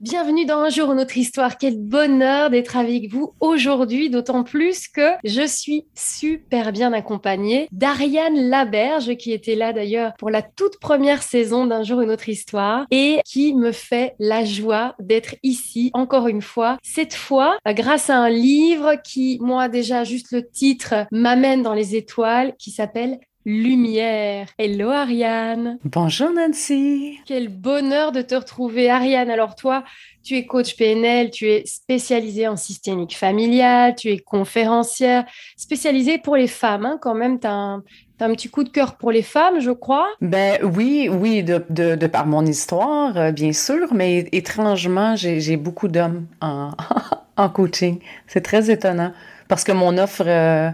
[0.00, 1.58] Bienvenue dans Un jour ou notre histoire.
[1.58, 8.48] Quel bonheur d'être avec vous aujourd'hui, d'autant plus que je suis super bien accompagnée d'Ariane
[8.48, 12.86] Laberge, qui était là d'ailleurs pour la toute première saison d'Un jour ou notre histoire
[12.90, 16.78] et qui me fait la joie d'être ici encore une fois.
[16.82, 21.94] Cette fois, grâce à un livre qui, moi déjà, juste le titre m'amène dans les
[21.94, 24.48] étoiles, qui s'appelle Lumière.
[24.58, 25.78] Hello Ariane.
[25.84, 27.18] Bonjour Nancy.
[27.24, 29.30] Quel bonheur de te retrouver Ariane.
[29.30, 29.82] Alors toi,
[30.22, 35.24] tu es coach PNL, tu es spécialisée en systémique familiale, tu es conférencière,
[35.56, 36.84] spécialisée pour les femmes.
[36.84, 37.82] Hein, quand même, tu as un,
[38.18, 40.08] petit coup de cœur pour les femmes, je crois.
[40.20, 45.88] Ben oui, oui, de, de, par mon histoire, euh, bien sûr, mais étrangement, j'ai beaucoup
[45.88, 46.72] d'hommes en,
[47.38, 48.00] en coaching.
[48.26, 49.12] C'est très étonnant
[49.48, 50.24] parce que mon offre...
[50.26, 50.70] Euh,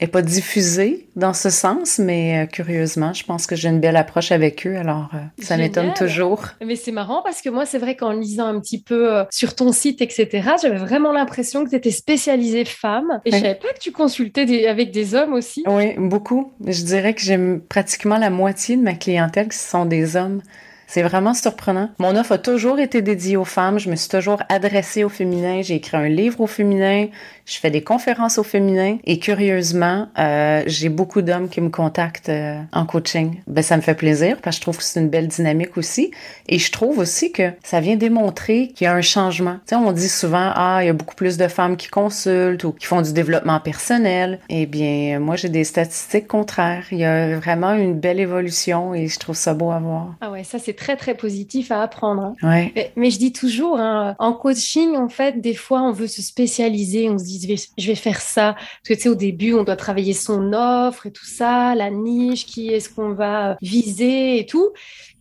[0.00, 3.96] n'est pas diffusée dans ce sens, mais euh, curieusement, je pense que j'ai une belle
[3.96, 6.42] approche avec eux, alors euh, ça m'étonne toujours.
[6.64, 9.54] Mais c'est marrant parce que moi, c'est vrai qu'en lisant un petit peu euh, sur
[9.54, 13.72] ton site, etc., j'avais vraiment l'impression que tu étais spécialisée femme et je savais pas
[13.72, 15.64] que tu consultais avec des hommes aussi.
[15.66, 16.52] Oui, beaucoup.
[16.66, 20.40] Je dirais que j'ai pratiquement la moitié de ma clientèle qui sont des hommes.
[20.86, 21.90] C'est vraiment surprenant.
[21.98, 23.78] Mon offre a toujours été dédiée aux femmes.
[23.78, 25.62] Je me suis toujours adressée au féminin.
[25.62, 27.08] J'ai écrit un livre au féminin.
[27.46, 28.98] Je fais des conférences au féminin.
[29.04, 33.40] Et curieusement, euh, j'ai beaucoup d'hommes qui me contactent euh, en coaching.
[33.46, 36.10] Ben, ça me fait plaisir parce que je trouve que c'est une belle dynamique aussi.
[36.48, 39.54] Et je trouve aussi que ça vient démontrer qu'il y a un changement.
[39.66, 42.64] Tu sais, on dit souvent, ah, il y a beaucoup plus de femmes qui consultent
[42.64, 44.40] ou qui font du développement personnel.
[44.48, 46.86] Eh bien, moi, j'ai des statistiques contraires.
[46.92, 50.14] Il y a vraiment une belle évolution et je trouve ça beau à voir.
[50.20, 52.34] Ah ouais, ça, c'est très, très positif à apprendre.
[52.42, 52.48] Hein.
[52.74, 52.92] Ouais.
[52.96, 57.10] Mais, je dis toujours, hein, en coaching, en fait, des fois, on veut se spécialiser,
[57.10, 58.54] on se dit, je vais, faire ça.
[58.54, 61.90] Parce que, tu sais, au début, on doit travailler son offre et tout ça, la
[61.90, 64.70] niche, qui est-ce qu'on va viser et tout.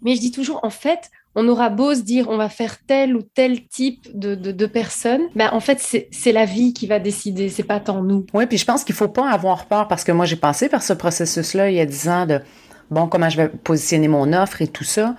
[0.02, 3.16] Mais je dis toujours, en fait, on aura beau se dire on va faire tel
[3.16, 5.80] ou tel type de, de, personnes, ben en fait
[6.11, 8.25] c'est la vie qui va décider, c'est pas tant nous.
[8.34, 10.84] Oui, puis je pense qu'il faut pas avoir peur parce que moi j'ai passé par
[10.84, 12.40] ce processus-là il y a dix ans de
[12.91, 15.16] bon comment je vais positionner mon offre et tout ça.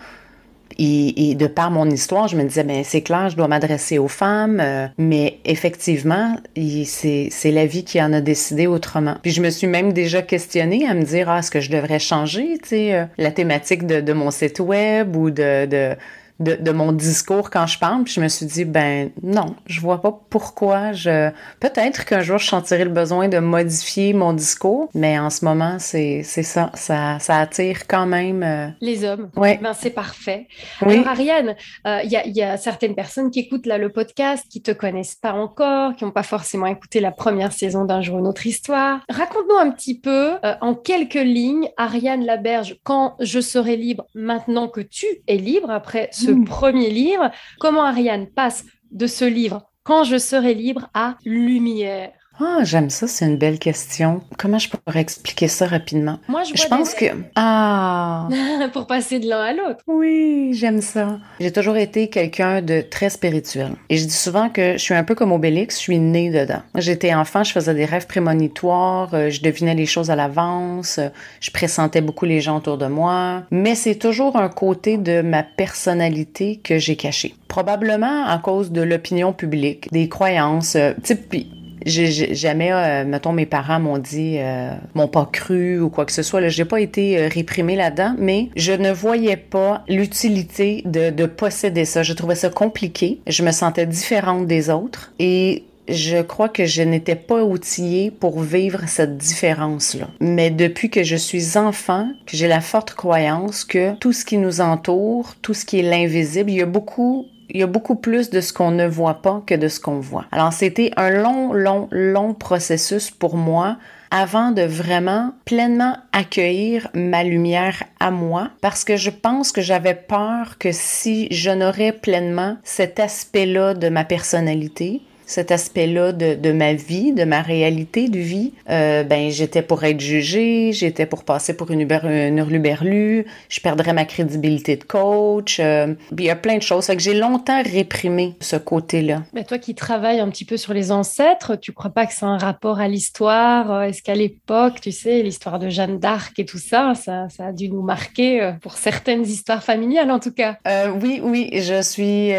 [0.78, 4.08] Et, de par mon histoire, je me disais, ben c'est clair, je dois m'adresser aux
[4.08, 9.16] femmes, euh, mais effectivement, c'est la vie qui en a décidé autrement.
[9.22, 11.98] Puis je me suis même déjà questionnée à me dire, ah, est-ce que je devrais
[11.98, 15.96] changer, tu sais, euh, la thématique de, de, mon site web ou de, de
[16.40, 18.04] de, de, mon discours quand je parle.
[18.04, 21.30] Puis je me suis dit, ben non, je vois pas pourquoi je...
[21.60, 25.76] Peut-être qu'un jour, je sentirai le besoin de modifier mon discours, mais en ce moment,
[25.78, 27.18] c'est ça, ça.
[27.20, 28.42] Ça attire quand même...
[28.42, 29.30] Euh, Les hommes.
[29.36, 29.58] Oui.
[29.58, 30.48] Ben, c'est parfait.
[30.82, 30.94] Oui.
[30.94, 31.54] Alors, Ariane,
[31.86, 34.72] euh, il y, a, y, a, certaines personnes qui écoutent là le podcast, qui te
[34.72, 38.46] connaissent pas encore, qui n'ont pas forcément écouté la première saison d'un jour une autre
[38.46, 39.00] histoire.
[39.08, 44.68] Raconte-nous un petit peu, euh, en quelques lignes, Ariane Laberge, quand je serai libre, maintenant
[44.68, 46.44] que tu es libre, après ce hmm.
[46.44, 52.12] premier livre, comment Ariane passe de ce livre Quand je serai libre à Lumière.
[52.40, 54.22] Ah, j'aime ça, c'est une belle question.
[54.38, 56.18] Comment je pourrais expliquer ça rapidement?
[56.28, 57.06] Moi, je, je pense que...
[57.36, 58.28] Ah!
[58.72, 59.80] Pour passer de l'un à l'autre.
[59.86, 61.18] Oui, j'aime ça.
[61.38, 63.72] J'ai toujours été quelqu'un de très spirituel.
[63.88, 66.62] Et je dis souvent que je suis un peu comme Obélix, je suis née dedans.
[66.76, 71.08] J'étais enfant, je faisais des rêves prémonitoires, euh, je devinais les choses à l'avance, euh,
[71.40, 73.42] je pressentais beaucoup les gens autour de moi.
[73.50, 77.34] Mais c'est toujours un côté de ma personnalité que j'ai caché.
[77.48, 80.74] Probablement à cause de l'opinion publique, des croyances.
[80.74, 81.46] Euh, type, j'ai
[81.84, 86.22] jamais, euh, mettons, mes parents m'ont dit, euh, m'ont pas cru ou quoi que ce
[86.22, 86.40] soit.
[86.40, 91.26] Là, j'ai pas été euh, réprimée là-dedans, mais je ne voyais pas l'utilité de, de
[91.26, 92.02] posséder ça.
[92.02, 93.20] Je trouvais ça compliqué.
[93.26, 98.40] Je me sentais différente des autres et je crois que je n'étais pas outillée pour
[98.40, 100.08] vivre cette différence-là.
[100.20, 104.60] Mais depuis que je suis enfant, j'ai la forte croyance que tout ce qui nous
[104.60, 108.30] entoure, tout ce qui est l'invisible, il y a beaucoup il y a beaucoup plus
[108.30, 110.26] de ce qu'on ne voit pas que de ce qu'on voit.
[110.32, 113.76] Alors c'était un long, long, long processus pour moi
[114.10, 119.94] avant de vraiment pleinement accueillir ma lumière à moi parce que je pense que j'avais
[119.94, 126.74] peur que si j'honorais pleinement cet aspect-là de ma personnalité, cet aspect-là de, de, ma
[126.74, 131.56] vie, de ma réalité de vie, euh, ben j'étais pour être jugée, j'étais pour passer
[131.56, 135.58] pour une, Uber, une hurluberlue, je perdrais ma crédibilité de coach.
[135.60, 136.86] Euh, il y a plein de choses.
[136.86, 139.22] Fait que j'ai longtemps réprimé ce côté-là.
[139.32, 142.24] Mais toi qui travailles un petit peu sur les ancêtres, tu crois pas que c'est
[142.24, 143.70] un rapport à l'histoire?
[143.70, 147.46] Euh, Est-ce qu'à l'époque, tu sais, l'histoire de Jeanne d'Arc et tout ça, ça, ça,
[147.46, 150.56] a dû nous marquer pour certaines histoires familiales en tout cas?
[150.66, 152.32] Euh, Oui, oui, je suis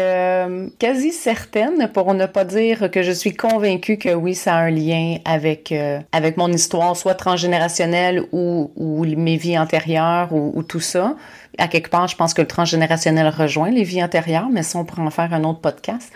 [0.78, 4.58] quasi certaine, pour ne pas dire dire que je suis convaincue que oui, ça a
[4.58, 10.52] un lien avec, euh, avec mon histoire, soit transgénérationnelle ou, ou mes vies antérieures ou,
[10.54, 11.16] ou, tout ça.
[11.58, 14.84] À quelque part, je pense que le transgénérationnel rejoint les vies antérieures, mais ça, on
[14.84, 16.12] pourrait en faire un autre podcast.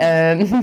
[0.00, 0.44] Euh...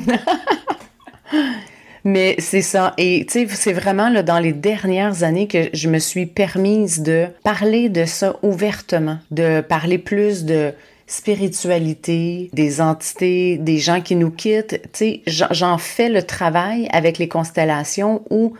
[2.05, 2.93] Mais c'est ça.
[2.97, 7.01] Et tu sais, c'est vraiment là, dans les dernières années que je me suis permise
[7.01, 10.73] de parler de ça ouvertement, de parler plus de
[11.07, 14.81] spiritualité, des entités, des gens qui nous quittent.
[14.93, 18.53] Tu sais, j'en fais le travail avec les constellations où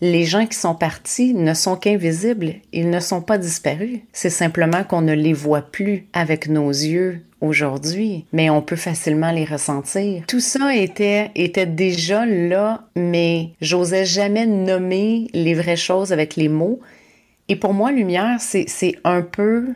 [0.00, 4.00] les gens qui sont partis ne sont qu'invisibles, ils ne sont pas disparus.
[4.12, 9.30] C'est simplement qu'on ne les voit plus avec nos yeux aujourd'hui, mais on peut facilement
[9.30, 10.24] les ressentir.
[10.26, 16.48] Tout ça était, était déjà là, mais j'osais jamais nommer les vraies choses avec les
[16.48, 16.80] mots.
[17.48, 19.68] Et pour moi, lumière, c'est un peu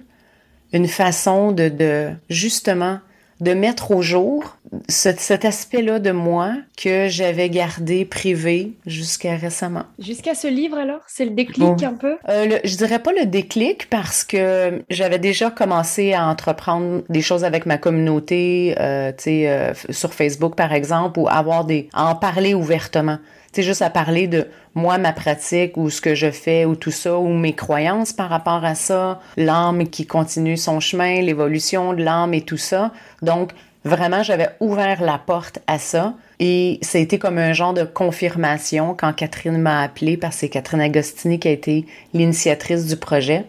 [0.74, 2.98] une façon de, de justement
[3.40, 4.56] de mettre au jour
[4.88, 9.84] cet aspect-là de moi que j'avais gardé privé jusqu'à récemment.
[9.98, 12.16] Jusqu'à ce livre alors, c'est le déclic un peu?
[12.28, 17.44] Euh, Je dirais pas le déclic parce que j'avais déjà commencé à entreprendre des choses
[17.44, 22.06] avec ma communauté, euh, tu sais, euh, sur Facebook par exemple, ou avoir des, à
[22.06, 23.18] en parler ouvertement.
[23.54, 26.90] C'est juste à parler de moi, ma pratique ou ce que je fais ou tout
[26.90, 32.02] ça, ou mes croyances par rapport à ça, l'âme qui continue son chemin, l'évolution de
[32.02, 32.90] l'âme et tout ça.
[33.22, 33.52] Donc,
[33.84, 36.14] vraiment, j'avais ouvert la porte à ça.
[36.40, 40.40] Et ça a été comme un genre de confirmation quand Catherine m'a appelé parce que
[40.40, 43.44] c'est Catherine Agostini qui a été l'initiatrice du projet.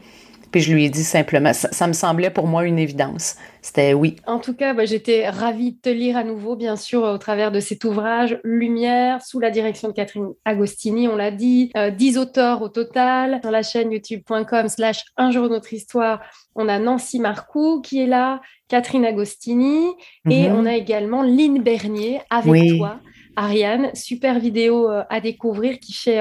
[0.51, 3.38] Puis je lui ai dit simplement, ça, me semblait pour moi une évidence.
[3.65, 4.17] C'était oui.
[4.27, 7.51] En tout cas, bah, j'étais ravie de te lire à nouveau, bien sûr, au travers
[7.51, 11.71] de cet ouvrage Lumière, sous la direction de Catherine Agostini, on l'a dit.
[11.75, 13.39] Euh, dix auteurs au total.
[13.41, 16.21] Sur la chaîne youtube.com slash un jour notre histoire,
[16.53, 19.88] on a Nancy Marcoux qui est là, Catherine Agostini,
[20.29, 20.56] et mhm.
[20.56, 23.00] on a également Lynn Bernier avec toi
[23.36, 26.20] Ariane, super vidéo euh, à découvrir qui fait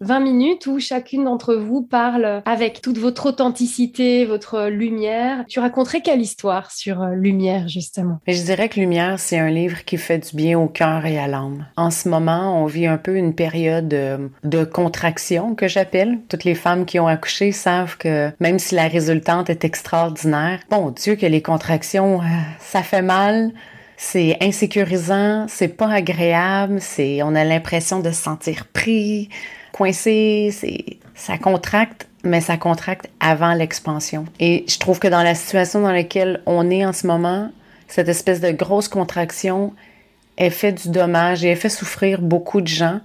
[0.00, 5.44] 20 euh, minutes où chacune d'entre vous parle avec toute votre authenticité, votre lumière.
[5.48, 8.18] Tu raconterais quelle histoire sur euh, Lumière, justement?
[8.26, 11.26] Je dirais que Lumière, c'est un livre qui fait du bien au cœur et à
[11.26, 11.66] l'âme.
[11.76, 16.18] En ce moment, on vit un peu une période de contraction que j'appelle.
[16.28, 20.90] Toutes les femmes qui ont accouché savent que même si la résultante est extraordinaire, bon
[20.90, 22.20] Dieu que les contractions,
[22.58, 23.52] ça fait mal
[23.96, 29.28] c'est insécurisant, c'est pas agréable, c'est on a l'impression de se sentir pris,
[29.72, 34.26] coincé, c'est ça contracte, mais ça contracte avant l'expansion.
[34.38, 37.50] Et je trouve que dans la situation dans laquelle on est en ce moment,
[37.88, 39.72] cette espèce de grosse contraction,
[40.36, 43.00] elle fait du dommage et elle fait souffrir beaucoup de gens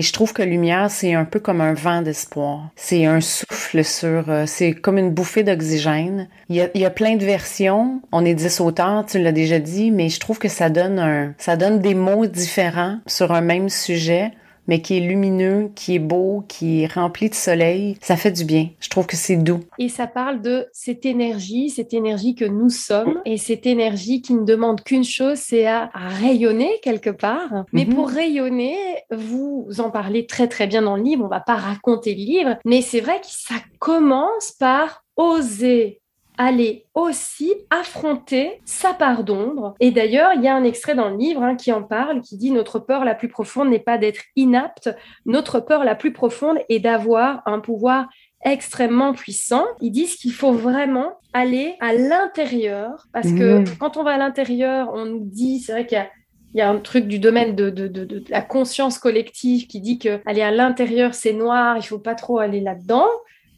[0.00, 2.70] et je trouve que lumière, c'est un peu comme un vent d'espoir.
[2.74, 6.26] C'est un souffle sur, euh, c'est comme une bouffée d'oxygène.
[6.48, 8.00] Il y, a, y a plein de versions.
[8.10, 11.34] On est dix auteurs, tu l'as déjà dit, mais je trouve que ça donne un,
[11.36, 14.32] ça donne des mots différents sur un même sujet
[14.66, 18.44] mais qui est lumineux, qui est beau, qui est rempli de soleil, ça fait du
[18.44, 18.68] bien.
[18.80, 19.60] Je trouve que c'est doux.
[19.78, 24.34] Et ça parle de cette énergie, cette énergie que nous sommes, et cette énergie qui
[24.34, 27.64] ne demande qu'une chose, c'est à, rayonner quelque part.
[27.72, 27.94] Mais mhm.
[27.94, 28.76] pour rayonner,
[29.10, 32.58] vous en parlez très très bien dans le livre, on va pas raconter le livre,
[32.64, 35.99] mais c'est vrai que ça commence par oser
[36.40, 39.74] aller aussi affronter sa part d'ombre.
[39.78, 42.38] Et d'ailleurs, il y a un extrait dans le livre hein, qui en parle, qui
[42.38, 44.88] dit Notre peur la plus profonde n'est pas d'être inapte,
[45.26, 48.08] notre peur la plus profonde est d'avoir un pouvoir
[48.42, 49.66] extrêmement puissant.
[49.82, 53.64] Ils disent qu'il faut vraiment aller à l'intérieur, parce que mmh.
[53.78, 56.08] quand on va à l'intérieur, on nous dit, c'est vrai qu'il y a
[56.52, 59.80] il y a un truc du domaine de, de, de, de, la conscience collective qui
[59.80, 63.06] dit que aller à l'intérieur, c'est noir, il faut pas trop aller là-dedans.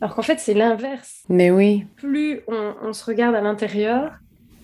[0.02, 1.22] Alors qu'en fait, c'est l'inverse.
[1.28, 1.86] Mais oui.
[1.94, 4.10] Plus on, se regarde à l'intérieur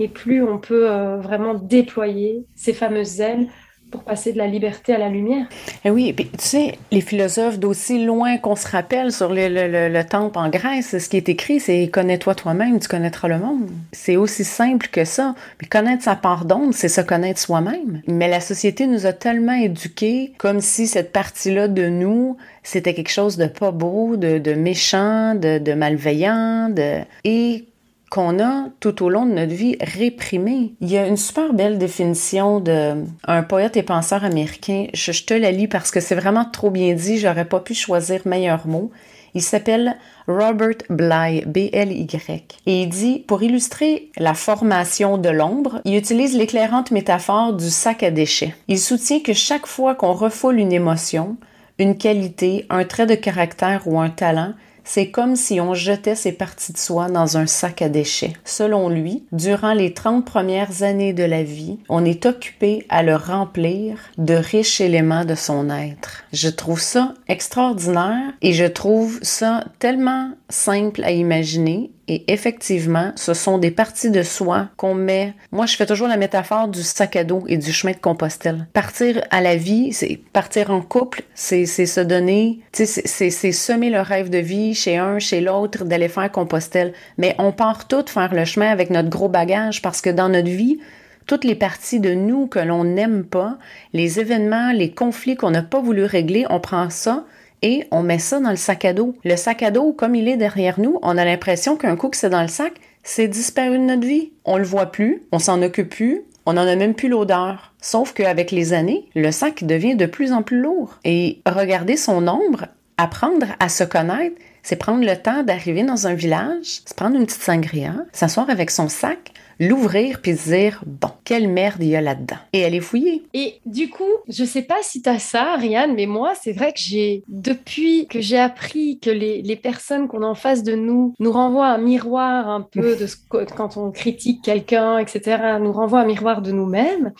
[0.00, 3.46] et plus on peut euh, vraiment déployer ces fameuses ailes
[3.90, 5.46] pour passer de la liberté à la lumière.
[5.68, 9.48] Et eh oui, puis, tu sais, les philosophes d'aussi loin qu'on se rappelle sur le,
[9.48, 13.38] le, le, temple en Grèce, ce qui est écrit, c'est connais-toi toi-même, tu connaîtras le
[13.38, 13.68] monde.
[13.92, 15.34] C'est aussi simple que ça.
[15.60, 18.02] Mais connaître sa part d'ombre, c'est se connaître soi-même.
[18.06, 23.10] Mais la société nous a tellement éduqués comme si cette partie-là de nous, c'était quelque
[23.10, 27.00] chose de pas beau, de, de méchant, de, de malveillant, de...
[27.24, 27.64] et
[28.10, 30.72] qu'on a tout au long de notre vie réprimé.
[30.80, 34.86] Il y a une super belle définition de un poète et penseur américain.
[34.94, 37.18] Je, te la lis parce que c'est vraiment trop bien dit.
[37.18, 38.90] J'aurais pas pu choisir meilleur mot.
[39.34, 39.96] Il s'appelle
[40.26, 42.58] Robert Bly, B-L-Y.
[42.66, 48.02] Et il dit, pour illustrer la formation de l'ombre, il utilise l'éclairante métaphore du sac
[48.02, 48.54] à déchets.
[48.68, 51.36] Il soutient que chaque fois qu'on refoule une émotion,
[51.78, 54.54] une qualité, un trait de caractère ou un talent,
[54.88, 58.32] c'est comme si on jetait ses parties de soi dans un sac à déchets.
[58.46, 63.14] Selon lui, durant les 30 premières années de la vie, on est occupé à le
[63.14, 66.24] remplir de riches éléments de son être.
[66.32, 73.34] Je trouve ça extraordinaire et je trouve ça tellement simple à imaginer et effectivement, ce
[73.34, 75.34] sont des parties de soi qu'on met.
[75.52, 78.66] Moi, je fais toujours la métaphore du sac à dos et du chemin de Compostelle.
[78.72, 84.30] Partir à la vie, c'est partir en couple, c'est se donner, c'est semer le rêve
[84.30, 86.94] de vie chez un, chez l'autre, d'aller faire Compostelle.
[87.18, 90.48] Mais on part toutes faire le chemin avec notre gros bagage parce que dans notre
[90.48, 90.78] vie,
[91.26, 93.58] toutes les parties de nous que l'on n'aime pas,
[93.92, 97.26] les événements, les conflits qu'on n'a pas voulu régler, on prend ça,
[97.62, 99.14] et on met ça dans le sac à dos.
[99.24, 102.16] Le sac à dos, comme il est derrière nous, on a l'impression qu'un coup que
[102.16, 104.32] c'est dans le sac, c'est disparu de notre vie.
[104.44, 107.74] On le voit plus, on s'en occupe plus, on n'en a même plus l'odeur.
[107.80, 110.98] Sauf qu'avec les années, le sac devient de plus en plus lourd.
[111.04, 116.14] Et regarder son ombre, apprendre à se connaître, c'est prendre le temps d'arriver dans un
[116.14, 121.10] village, se prendre une petite sangria, s'asseoir avec son sac, l'ouvrir puis se dire bon,
[121.24, 123.24] quelle merde il y a là-dedans et aller fouiller.
[123.34, 126.72] Et du coup, je sais pas si tu as ça, Ariane, mais moi, c'est vrai
[126.72, 130.74] que j'ai depuis que j'ai appris que les, les personnes qu'on a en face de
[130.74, 135.72] nous nous renvoient un miroir un peu de ce, quand on critique quelqu'un, etc., nous
[135.72, 137.12] renvoient un miroir de nous-mêmes.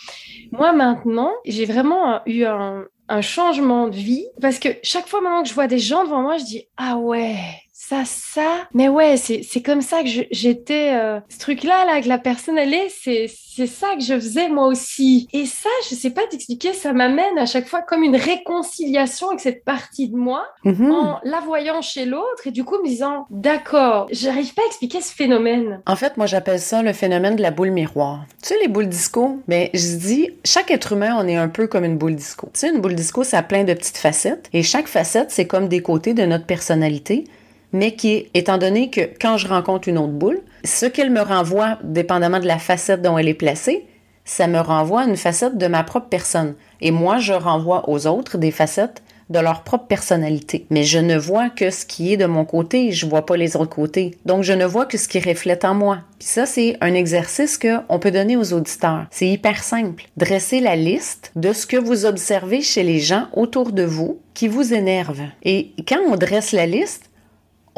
[0.53, 5.43] Moi maintenant, j'ai vraiment eu un, un changement de vie parce que chaque fois maintenant
[5.43, 7.37] que je vois des gens devant moi, je dis ah ouais,
[7.81, 8.67] ça, ça.
[8.75, 10.95] Mais ouais, c'est comme ça que j'étais.
[10.95, 14.67] Euh, ce truc-là, là, que la personne, elle est, c'est ça que je faisais moi
[14.67, 15.29] aussi.
[15.33, 19.41] Et ça, je sais pas t'expliquer, ça m'amène à chaque fois comme une réconciliation avec
[19.41, 20.91] cette partie de moi mhm.
[20.91, 25.01] en la voyant chez l'autre et du coup me disant, d'accord, j'arrive pas à expliquer
[25.01, 25.81] ce phénomène.
[25.87, 28.25] En fait, moi, j'appelle ça le phénomène de la boule miroir.
[28.43, 31.69] Tu sais, les boules disco, mais je dis, chaque être humain, on est un peu
[31.69, 32.49] comme une boule disco.
[32.53, 35.47] Tu sais, une boule disco, ça a plein de petites facettes et chaque facette, c'est
[35.47, 37.25] comme des côtés de notre personnalité
[37.73, 41.79] mais qui, étant donné que quand je rencontre une autre boule, ce qu'elle me renvoie,
[41.83, 43.87] dépendamment de la facette dont elle est placée,
[44.25, 46.55] ça me renvoie à une facette de ma propre personne.
[46.81, 50.67] Et moi, je renvoie aux autres des facettes de leur propre personnalité.
[50.71, 53.57] Mais je ne vois que ce qui est de mon côté, je vois pas les
[53.57, 54.17] autres côtés.
[54.25, 55.99] Donc je ne vois que ce qui reflète en moi.
[56.19, 59.07] Puis ça c'est un exercice que on peut donner aux auditeurs.
[59.11, 60.05] C'est hyper simple.
[60.17, 64.49] Dressez la liste de ce que vous observez chez les gens autour de vous qui
[64.49, 65.27] vous énervent.
[65.43, 67.08] Et quand on dresse la liste,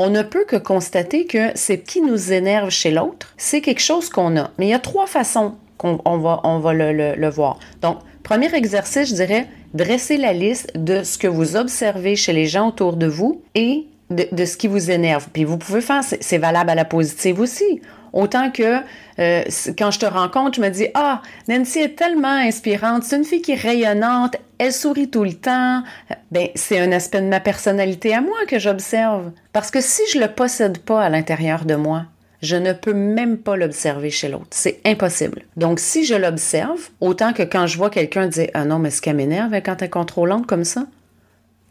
[0.00, 4.08] on ne peut que constater que ce qui nous énerve chez l'autre, c'est quelque chose
[4.08, 4.50] qu'on a.
[4.56, 7.58] Mais il y a trois façons qu'on va, le, voir.
[7.82, 12.46] Donc, premier exercice, je dirais, dresser la liste de ce que vous observez chez les
[12.46, 15.28] gens autour de vous et de, ce qui vous énerve.
[15.34, 17.82] Puis vous pouvez faire, c'est valable à la positive aussi.
[18.12, 18.78] Autant que
[19.18, 19.42] euh,
[19.78, 23.42] quand je te rencontre, je me dis Ah, Nancy est tellement inspirante, c'est une fille
[23.42, 25.82] qui est rayonnante, elle sourit tout le temps.
[26.30, 29.30] Ben, c'est un aspect de ma personnalité à moi que j'observe.
[29.52, 32.04] Parce que si je le possède pas à l'intérieur de moi,
[32.42, 34.48] je ne peux même pas l'observer chez l'autre.
[34.50, 35.42] C'est impossible.
[35.56, 39.02] Donc, si je l'observe, autant que quand je vois quelqu'un dire Ah non, mais ce
[39.02, 40.86] qui m'énerve quand tu es contrôlante comme ça,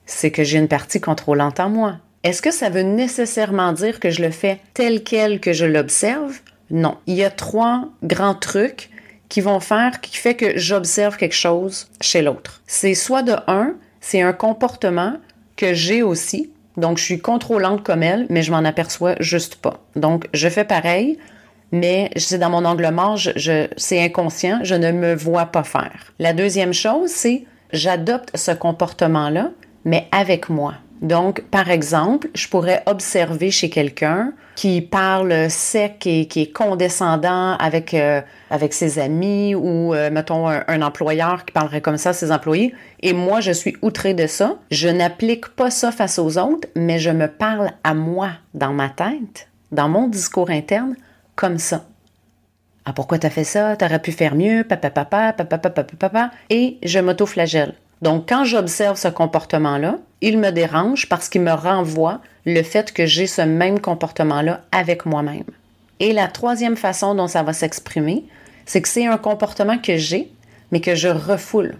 [0.06, 1.98] c'est que j'ai une partie contrôlante en moi.
[2.24, 6.40] Est-ce que ça veut nécessairement dire que je le fais tel quel que je l'observe?
[6.70, 6.98] Non.
[7.08, 8.90] Il y a trois grands trucs
[9.30, 12.62] qui vont faire, qui fait que j'observe quelque chose chez l'autre.
[12.68, 15.14] C'est soit de un, c'est un comportement
[15.56, 16.52] que j'ai aussi.
[16.78, 19.84] Donc, je suis contrôlante comme elle, mais je m'en aperçois juste pas.
[19.96, 21.18] Donc, je fais pareil,
[21.72, 26.14] mais c'est dans mon angle mort, je, c'est inconscient, je ne me vois pas faire.
[26.20, 29.52] La deuxième chose, c'est j'adopte ce comportement-là,
[29.86, 30.76] mais avec moi.
[31.02, 37.56] Donc, par exemple, je pourrais observer chez quelqu'un qui parle sec et qui est condescendant
[37.56, 42.14] avec, euh, avec ses amis ou, euh, mettons, un, employeur qui parlerait comme ça à
[42.14, 42.76] ses employés.
[43.02, 44.58] Et moi, je suis outré de ça.
[44.72, 48.90] Je n'applique pas ça face aux autres, mais je me parle à moi dans ma
[48.90, 50.96] tête, dans mon discours interne,
[51.36, 51.86] comme ça.
[52.84, 53.78] Ah, pourquoi t'as fait ça?
[53.78, 57.76] T'aurais pu faire mieux, papa, papa, papa, papa, papa, et je m'auto-flagelle.
[58.02, 63.06] Donc, quand j'observe ce comportement-là, il me dérange parce qu'il me renvoie le fait que
[63.06, 65.44] j'ai ce même comportement-là avec moi-même.
[66.00, 68.24] Et la troisième façon dont ça va s'exprimer,
[68.66, 70.32] c'est que c'est un comportement que j'ai,
[70.72, 71.76] mais que je refoule.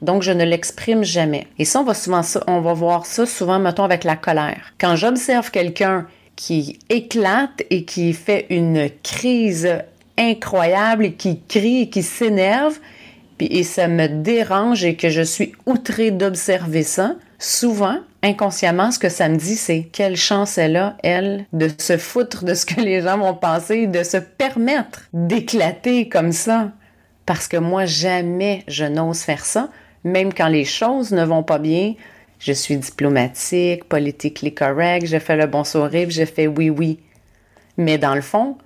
[0.00, 1.48] Donc, je ne l'exprime jamais.
[1.58, 4.72] Et ça, on va souvent, on va voir ça souvent, mettons, avec la colère.
[4.78, 9.68] Quand j'observe quelqu'un qui éclate et qui fait une crise
[10.16, 12.78] incroyable et qui crie et qui s'énerve,
[13.46, 19.08] et ça me dérange et que je suis outrée d'observer ça, souvent, inconsciemment, ce que
[19.08, 22.80] ça me dit, c'est quelle chance elle a, elle, de se foutre de ce que
[22.80, 26.72] les gens vont penser, de se permettre d'éclater comme ça.
[27.26, 29.68] Parce que moi, jamais je n'ose faire ça,
[30.04, 31.94] même quand les choses ne vont pas bien,
[32.38, 37.00] je suis diplomatique, politically correct, je fais le bon sourire, je fais oui, oui.
[37.76, 38.56] Mais dans le fond,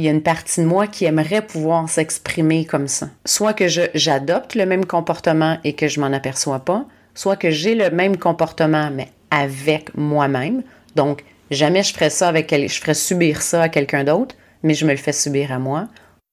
[0.00, 3.10] il y a une partie de moi qui aimerait pouvoir s'exprimer comme ça.
[3.26, 7.74] Soit que j'adopte le même comportement et que je m'en aperçois pas, soit que j'ai
[7.74, 10.62] le même comportement, mais avec moi-même.
[10.96, 14.86] Donc, jamais je ferais ça avec, je ferais subir ça à quelqu'un d'autre, mais je
[14.86, 15.86] me le fais subir à moi,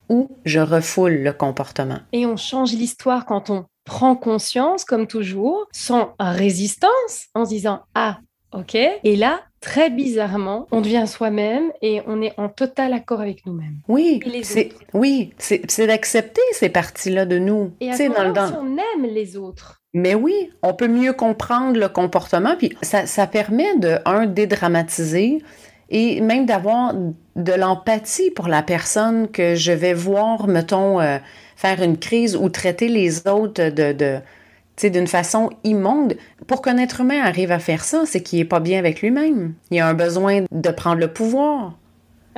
[0.07, 1.99] ou je refoule le comportement.
[2.13, 7.81] Et on change l'histoire quand on prend conscience, comme toujours, sans résistance, en se disant
[7.95, 8.19] Ah,
[8.53, 8.75] ok.
[8.75, 13.79] Et là, très bizarrement, on devient soi-même et on est en total accord avec nous-mêmes.
[13.89, 17.71] Oui, c'est oui, c'est d'accepter ces parties-là de nous.
[17.81, 19.81] Et à ce moment on aime les autres.
[19.93, 25.39] Mais oui, on peut mieux comprendre le comportement, puis ça, ça permet de, un, dédramatiser
[25.89, 26.93] et même d'avoir
[27.35, 31.17] de l'empathie pour la personne que je vais voir, mettons, euh,
[31.57, 34.19] faire une crise ou traiter les autres de, de
[34.85, 36.15] d'une façon immonde.
[36.47, 39.53] Pour qu'un être humain arrive à faire ça, c'est qu'il n'est pas bien avec lui-même.
[39.69, 41.73] Il a un besoin de prendre le pouvoir.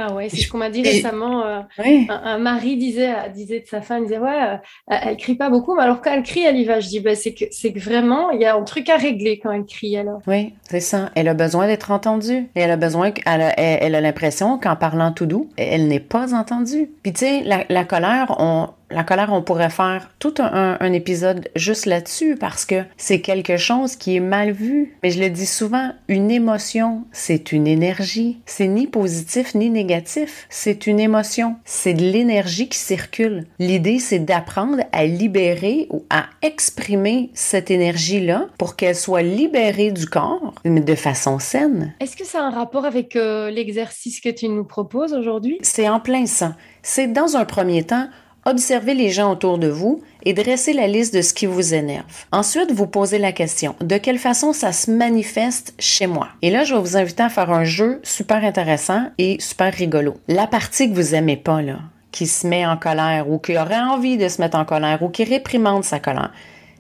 [0.01, 1.45] Ah ouais, c'est ce qu'on m'a dit récemment.
[1.45, 1.59] Euh,
[2.07, 4.55] un, mari disait, disait de sa femme, il disait ouais, euh,
[4.87, 6.79] elle, crie pas beaucoup, mais alors quand elle crie, elle y va.
[6.79, 9.39] Je dis bah, c'est que c'est que vraiment il y a un truc à régler
[9.39, 10.21] quand elle crie alors.
[10.25, 11.09] Oui, c'est ça.
[11.15, 15.11] Elle a besoin d'être entendue et elle a besoin a, elle, a l'impression qu'en parlant
[15.11, 16.89] tout doux, elle n'est pas entendue.
[17.03, 21.49] Puis tu sais, la, la colère, on la colère, on pourrait faire tout un, épisode
[21.55, 24.97] juste là-dessus parce que c'est quelque chose qui est mal vu.
[25.03, 28.39] Mais je le dis souvent, une émotion, c'est une énergie.
[28.45, 30.47] C'est ni positif ni négatif.
[30.49, 31.57] C'est une émotion.
[31.63, 33.45] C'est de l'énergie qui circule.
[33.59, 40.07] L'idée, c'est d'apprendre à libérer ou à exprimer cette énergie-là pour qu'elle soit libérée du
[40.07, 41.93] corps, mais de façon saine.
[41.99, 45.59] Est-ce que ça a un rapport avec euh, l'exercice que tu nous proposes aujourd'hui?
[45.61, 46.55] C'est en plein ça.
[46.81, 48.07] C'est dans un premier temps
[48.45, 52.05] Observez les gens autour de vous et dressez la liste de ce qui vous énerve.
[52.31, 56.29] Ensuite, vous posez la question, de quelle façon ça se manifeste chez moi?
[56.41, 60.17] Et là, je vais vous inviter à faire un jeu super intéressant et super rigolo.
[60.27, 61.79] La partie que vous aimez pas, là,
[62.11, 65.09] qui se met en colère ou qui aurait envie de se mettre en colère ou
[65.09, 66.31] qui réprimande sa colère,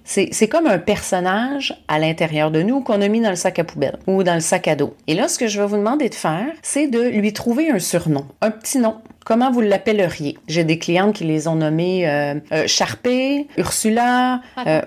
[0.09, 3.63] c'est comme un personnage à l'intérieur de nous qu'on a mis dans le sac à
[3.63, 4.95] poubelle ou dans le sac à dos.
[5.05, 7.77] Et là, ce que je vais vous demander de faire, c'est de lui trouver un
[7.77, 8.95] surnom, un petit nom.
[9.23, 10.39] Comment vous l'appelleriez?
[10.47, 14.81] J'ai des clientes qui les ont nommés euh, euh Charpé, Ursula, euh,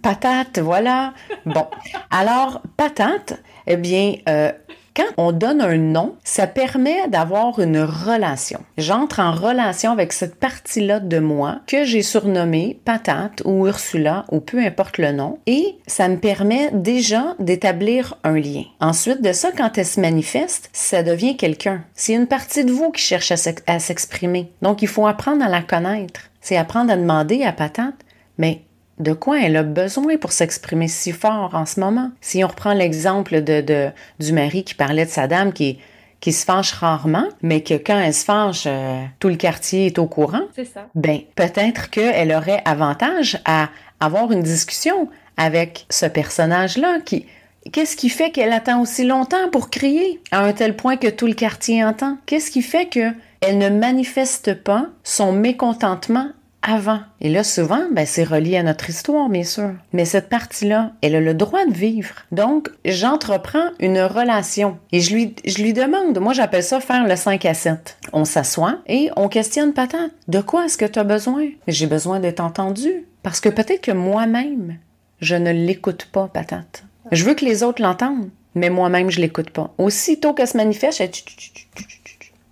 [0.00, 1.12] Patate, voilà.
[1.44, 1.66] Bon.
[2.12, 4.52] Alors, Patate, eh bien, euh,
[4.98, 8.58] quand on donne un nom, ça permet d'avoir une relation.
[8.78, 14.40] J'entre en relation avec cette partie-là de moi que j'ai surnommée Patate ou Ursula ou
[14.40, 18.64] peu importe le nom et ça me permet déjà d'établir un lien.
[18.80, 21.84] Ensuite de ça, quand elle se manifeste, ça devient quelqu'un.
[21.94, 24.50] C'est une partie de vous qui cherche à s'exprimer.
[24.62, 26.22] Donc il faut apprendre à la connaître.
[26.40, 27.94] C'est apprendre à demander à Patate,
[28.36, 28.62] mais
[28.98, 32.10] de quoi elle a besoin pour s'exprimer si fort en ce moment?
[32.20, 35.78] Si on reprend l'exemple de, du mari qui parlait de sa dame qui,
[36.20, 39.98] qui se fâche rarement, mais que quand elle se fâche, euh, tout le quartier est
[39.98, 40.42] au courant.
[40.54, 40.86] C'est ça.
[40.94, 43.68] Ben, peut-être qu'elle aurait avantage à
[44.00, 47.26] avoir une discussion avec ce personnage-là qui,
[47.72, 51.26] Qu'est-ce qui fait qu'elle attend aussi longtemps pour crier à un tel point que tout
[51.26, 52.16] le quartier entend?
[52.24, 56.30] Qu'est-ce qui fait qu'elle ne manifeste pas son mécontentement
[56.62, 57.00] avant.
[57.20, 59.72] Et là, souvent, ben, c'est relié à notre histoire, bien sûr.
[59.92, 62.14] Mais cette partie-là, elle a le droit de vivre.
[62.32, 67.16] Donc, j'entreprends une relation et je lui, je lui demande, moi j'appelle ça faire le
[67.16, 67.98] 5 à 7.
[68.12, 70.12] On s'assoit et on questionne patate.
[70.26, 71.48] De quoi est-ce que tu as besoin?
[71.68, 73.04] J'ai besoin d'être entendu.
[73.22, 74.78] Parce que peut-être que moi-même,
[75.20, 76.84] je ne l'écoute pas, patate.
[77.12, 79.72] Je veux que les autres l'entendent, mais moi-même, je l'écoute pas.
[79.78, 81.10] Aussitôt qu'elle se manifeste, elle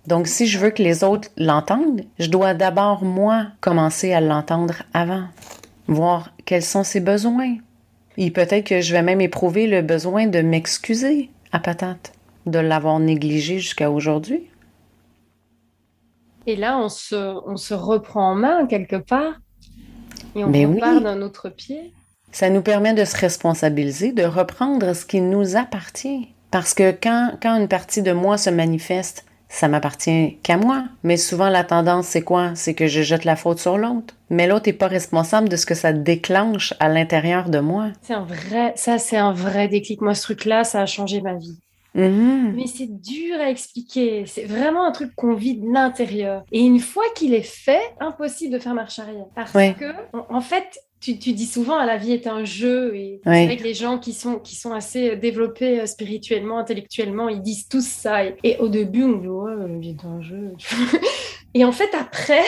[0.07, 4.83] donc, si je veux que les autres l'entendent, je dois d'abord, moi, commencer à l'entendre
[4.93, 5.25] avant,
[5.87, 7.57] voir quels sont ses besoins.
[8.15, 12.13] Et peut-être que je vais même éprouver le besoin de m'excuser à Patate,
[12.45, 14.47] de l'avoir négligé jusqu'à aujourd'hui.
[16.45, 19.33] Et là, on se, on se reprend en main quelque part
[20.35, 21.91] et on ben repart d'un autre pied.
[22.31, 26.29] Ça nous permet de se responsabiliser, de reprendre ce qui nous appartient.
[26.49, 30.85] Parce que quand, quand une partie de moi se manifeste ça m'appartient qu'à moi.
[31.03, 32.51] Mais souvent, la tendance, c'est quoi?
[32.55, 34.15] C'est que je jette la faute sur l'autre.
[34.29, 37.89] Mais l'autre n'est pas responsable de ce que ça déclenche à l'intérieur de moi.
[38.01, 40.01] C'est un vrai, ça, c'est un vrai déclic.
[40.01, 41.57] Moi, ce truc-là, ça a changé ma vie.
[41.95, 42.53] Mm-hmm.
[42.55, 44.25] Mais c'est dur à expliquer.
[44.27, 46.43] C'est vraiment un truc qu'on vit de l'intérieur.
[46.51, 49.25] Et une fois qu'il est fait, impossible de faire marche arrière.
[49.33, 49.93] Parce que,
[50.29, 52.95] en fait, tu, dis souvent, la vie est un jeu.
[52.95, 57.29] Et c'est vrai que les gens qui sont, qui sont assez développés euh, spirituellement, intellectuellement,
[57.29, 58.25] ils disent tous ça.
[58.25, 60.53] Et, au début, on dit, ouais, la vie est un jeu.
[61.53, 62.43] et en fait, après,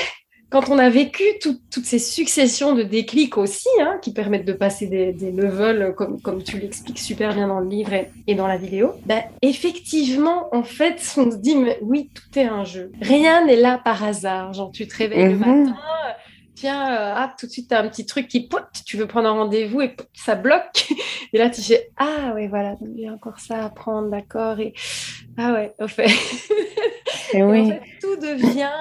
[0.50, 4.88] quand on a vécu toutes ces successions de déclics aussi, hein, qui permettent de passer
[4.88, 7.94] des, levels, comme, comme tu l'expliques super bien dans le livre
[8.26, 12.46] et, dans la vidéo, ben, effectivement, en fait, on se dit, mais oui, tout est
[12.46, 12.92] un jeu.
[13.00, 14.54] Rien n'est là par hasard.
[14.54, 15.40] Genre, tu te réveilles le mhm.
[15.40, 15.76] matin,
[16.60, 19.08] tiens, euh, ah, tout de suite, tu as un petit truc qui, pote, tu veux
[19.08, 20.88] prendre un rendez-vous et ça bloque.
[21.34, 24.60] Et là, tu fais, ah oui, voilà, il y a encore ça à prendre, d'accord.
[24.60, 24.74] Et
[25.38, 26.10] ah ouais, au fait.
[27.34, 27.62] Et oui.
[27.62, 28.72] en fait, tout devient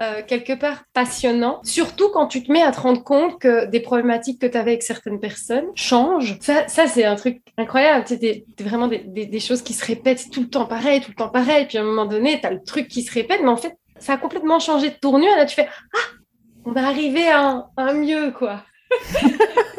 [0.00, 3.80] euh, quelque part passionnant, surtout quand tu te mets à te rendre compte que des
[3.80, 6.38] problématiques que tu avais avec certaines personnes changent.
[6.40, 8.06] Ça, ça c'est un truc incroyable.
[8.08, 11.28] C'est vraiment des, des, choses qui se répètent tout le temps pareil, tout le temps
[11.28, 11.66] pareil.
[11.66, 13.76] Puis à un moment donné, tu as le truc qui se répète, mais en fait,
[13.98, 15.36] ça a complètement changé de tournure.
[15.36, 16.19] Là, tu fais Ah,
[16.64, 18.62] on va arriver à un, mieux, quoi.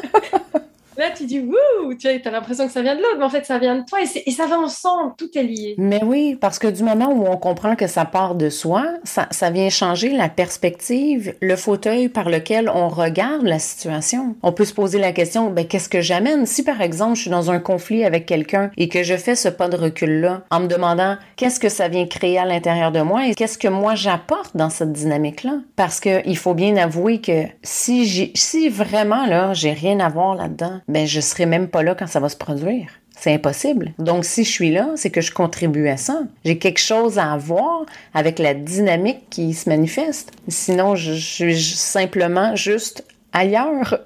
[0.98, 3.46] Là, tu dis, wouh, tu as l'impression que ça vient de l'autre, mais en fait,
[3.46, 5.74] ça vient de toi et, ça va ensemble, tout est lié.
[5.78, 9.50] Mais oui, parce que du moment où on comprend que ça part de soi, ça,
[9.50, 14.36] vient changer la perspective, le fauteuil par lequel on regarde la situation.
[14.42, 16.46] On peut se poser la question, ben, qu'est-ce que j'amène?
[16.46, 19.48] Si, par exemple, je suis dans un conflit avec quelqu'un et que je fais ce
[19.48, 23.26] pas de recul-là en me demandant qu'est-ce que ça vient créer à l'intérieur de moi
[23.26, 25.54] et qu'est-ce que moi j'apporte dans cette dynamique-là?
[25.76, 30.81] Parce qu'il faut bien avouer que si, si vraiment, là, j'ai rien à voir là-dedans,
[30.88, 32.88] ben je serai même pas là quand ça va se produire.
[33.18, 33.92] C'est impossible.
[33.98, 36.22] Donc, si je suis là, c'est que je contribue à ça.
[36.44, 40.32] J'ai quelque chose à voir avec la dynamique qui se manifeste.
[40.48, 43.98] Sinon, je suis simplement juste ailleurs,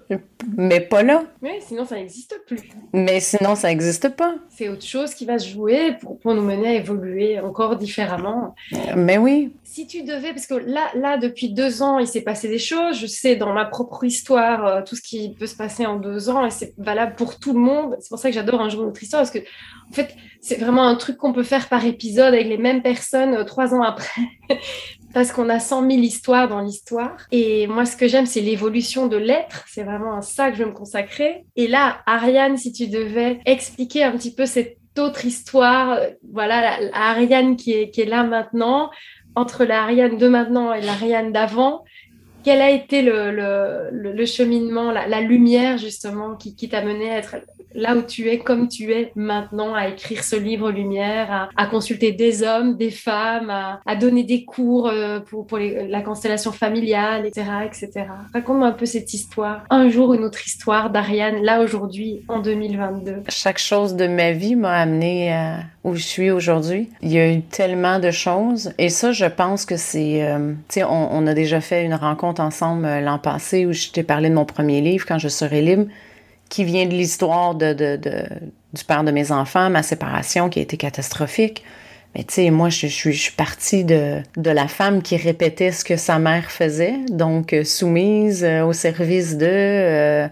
[0.57, 1.25] mais pas là.
[1.43, 2.61] Oui, sinon ça n'existe plus.
[2.93, 4.35] Mais sinon ça n'existe pas.
[4.49, 8.55] C'est autre chose qui va se jouer pour, pour, nous mener à évoluer encore différemment.
[8.97, 9.53] Mais oui.
[9.65, 12.99] Si tu devais, parce que là, là depuis deux ans, il s'est passé des choses.
[12.99, 16.31] Je sais dans ma propre histoire euh, tout ce qui peut se passer en deux
[16.31, 17.97] ans et c'est valable pour tout le monde.
[18.01, 20.87] C'est pour ça que j'adore un jour notre histoire parce que en fait c'est vraiment
[20.87, 24.23] un truc qu'on peut faire par épisode avec les mêmes personnes euh, trois ans après
[25.17, 27.17] parce qu'on a 100 000 histoires dans l'histoire.
[27.33, 29.65] Et moi, ce que j'aime, c'est l'évolution de l'être.
[29.67, 31.47] C'est vraiment à ça que je veux me consacrer.
[31.57, 36.79] Et là, Ariane, si tu devais expliquer un petit peu cette autre histoire, euh, voilà,
[36.93, 38.91] Ariane qui est, qui est là maintenant,
[39.35, 41.85] entre la Ariane de maintenant et l'Ariane d'avant,
[42.47, 47.37] quel a été le, cheminement, la, lumière justement qui, t'a mené à être
[47.75, 52.13] là où tu es, comme tu es maintenant, à écrire ce livre Lumière, à, consulter
[52.13, 57.49] des hommes, des femmes, à, donner des cours euh, pour, la constellation familiale, etc.
[57.67, 58.07] etc.
[58.33, 59.65] Raconte-moi un peu cette histoire.
[59.69, 63.25] Un jour, une autre histoire d'Ariane, là aujourd'hui, en 2022.
[63.29, 66.91] Chaque chose de ma vie m'a amené à où je suis aujourd'hui.
[67.01, 68.73] Il y a eu tellement de choses.
[68.77, 70.25] Et ça, je pense que c'est...
[70.25, 73.89] Euh, tu sais, on, a déjà fait une rencontre ensemble euh, l'an passé où je
[73.89, 75.87] t'ai parlé de mon premier livre, Quand je serai libre
[76.49, 78.25] qui vient de l'histoire de, de, de,
[78.73, 81.65] du père de mes enfants, ma séparation qui a été catastrophique.
[82.15, 85.97] Mais tu sais, moi, je, suis partie de, de la femme qui répétait ce que
[85.97, 90.29] sa mère faisait, donc euh, soumise euh, au service de,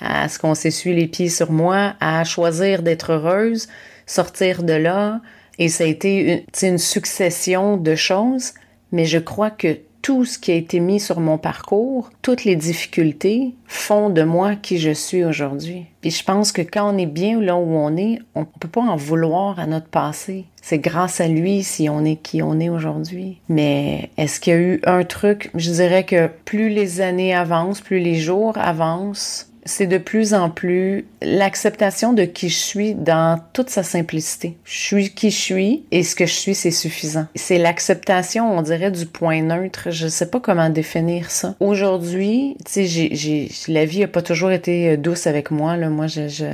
[0.00, 3.68] à ce qu'on s'essuie les pieds sur moi, à choisir d'être heureuse,
[4.06, 5.20] sortir de là.
[5.58, 8.52] Et ça a été une, une succession de choses,
[8.92, 12.54] mais je crois que tout ce qui a été mis sur mon parcours, toutes les
[12.54, 15.86] difficultés font de moi qui je suis aujourd'hui.
[16.00, 18.82] Puis je pense que quand on est bien là où on est, on peut pas
[18.82, 20.44] en vouloir à notre passé.
[20.62, 23.40] C'est grâce à lui si on est qui on est aujourd'hui.
[23.48, 25.50] Mais est-ce qu'il y a eu un truc?
[25.56, 30.50] Je dirais que plus les années avancent, plus les jours avancent, c'est de plus en
[30.50, 34.56] plus l'acceptation de qui je suis dans toute sa simplicité.
[34.64, 37.26] Je suis qui je suis et ce que je suis, c'est suffisant.
[37.34, 39.88] C'est l'acceptation, on dirait, du point neutre.
[39.90, 41.54] Je sais pas comment définir ça.
[41.60, 45.76] Aujourd'hui, tu sais, la vie a pas toujours été euh, douce avec moi.
[45.76, 45.90] Là.
[45.90, 46.44] Moi, je, je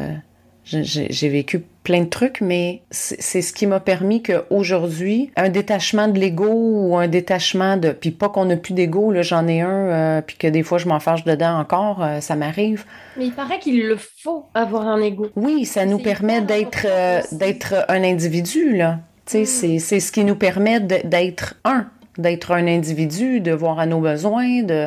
[0.64, 6.18] j'ai vécu plein de trucs, mais c'est ce qui m'a permis qu'aujourd'hui, un détachement de
[6.18, 7.90] l'ego ou un détachement de...
[7.90, 10.78] Puis pas qu'on n'a plus d'ego, là, j'en ai un, euh, puis que des fois
[10.78, 12.84] je m'en fâche dedans encore, euh, ça m'arrive.
[13.16, 15.30] Mais il paraît qu'il le faut avoir un ego.
[15.34, 19.00] Oui, ça nous permet d'être euh, d'être un individu, là.
[19.26, 19.78] Tu sais, mm.
[19.80, 21.86] c'est ce qui nous permet d'être un,
[22.18, 24.86] d'être un individu, de voir à nos besoins, de...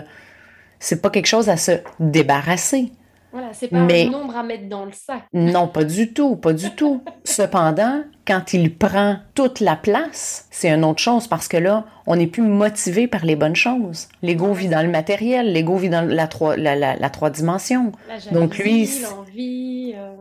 [0.80, 2.92] C'est pas quelque chose à se débarrasser.
[3.36, 5.24] Voilà, c'est pas un nombre à mettre dans le sac.
[5.34, 7.04] Non, pas du tout, pas du tout.
[7.26, 12.16] Cependant, quand il prend toute la place, c'est une autre chose parce que là, on
[12.16, 14.08] n'est plus motivé par les bonnes choses.
[14.22, 17.92] L'ego vit dans le matériel, l'ego vit dans la trois, la, la, trois dimensions.
[18.08, 19.94] La jalousie, Donc lui, l'envie.
[19.96, 20.14] Euh,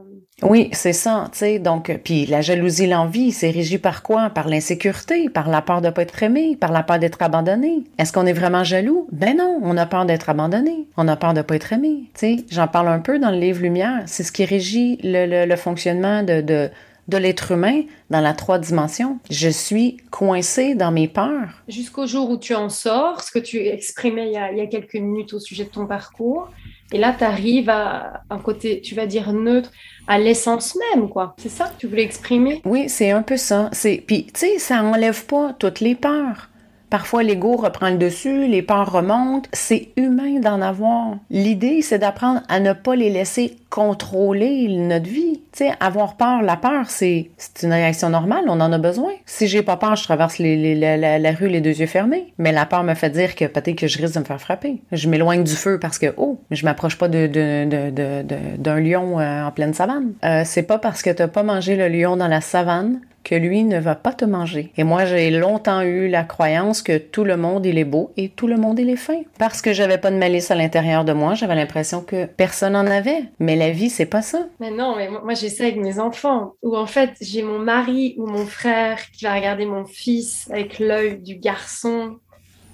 [0.43, 1.59] oui, c'est ça, tu sais.
[1.59, 4.31] Donc, puis la jalousie, l'envie, c'est régi par quoi?
[4.31, 7.85] Par l'insécurité, par la peur de pas être aimé, par la peur d'être abandonné.
[7.99, 9.07] Est-ce qu'on est vraiment jaloux?
[9.13, 10.89] Ben non, on a peur d'être abandonné.
[10.97, 12.11] On a peur de pas être aimé.
[12.15, 14.03] Tu sais, j'en parle un peu dans le livre Lumière.
[14.07, 16.71] C'est ce qui régit le, le, le fonctionnement de, de
[17.09, 19.19] de l'être humain dans la trois dimensions.
[19.31, 21.63] Je suis coincée dans mes peurs.
[21.69, 24.61] Jusqu'au jour où tu en sors, ce que tu exprimais il y a, il y
[24.61, 26.51] a quelques minutes au sujet de ton parcours.
[26.93, 29.71] Et là, tu arrives à un côté, tu vas dire neutre,
[30.07, 31.35] à l'essence même, quoi.
[31.39, 32.61] C'est ça que tu voulais exprimer?
[32.65, 33.69] Oui, c'est un peu ça.
[33.73, 36.51] C'est Puis, tu sais, ça enlève pas toutes les peurs.
[36.95, 39.49] Parfois, l'ego reprend le dessus, les peurs remontent.
[39.53, 41.17] C'est humain d'en avoir.
[41.29, 45.41] L'idée, c'est d'apprendre à ne pas les laisser contrôler notre vie.
[45.51, 47.31] Tu sais, avoir peur, la peur, c'est
[47.65, 49.11] une réaction normale, on en a besoin.
[49.27, 52.33] Si j'ai pas peur, je traverse la, rue les deux yeux fermés.
[52.39, 54.81] Mais la peur me fait dire que peut-être que je risque de me faire frapper.
[54.93, 59.75] Je m'éloigne du feu parce que, oh, je m'approche pas d'un lion euh, en pleine
[59.75, 60.13] savane.
[60.25, 63.65] Euh, c'est pas parce que t'as pas mangé le lion dans la savane que lui
[63.65, 64.71] ne va pas te manger.
[64.77, 68.29] Et moi, j'ai longtemps eu la croyance que tout le monde, il est beau et
[68.29, 69.23] tout le monde, il est fin.
[69.39, 72.87] Parce que j'avais pas de malice à l'intérieur de moi, j'avais l'impression que personne en
[72.87, 73.25] avait.
[73.39, 74.47] Mais la vie, c'est pas ça.
[74.61, 76.55] Mais non, mais moi, j'ai ça avec mes enfants.
[76.63, 80.79] Où en fait, j'ai mon mari ou mon frère qui va regarder mon fils avec
[80.79, 82.19] l'œil du garçon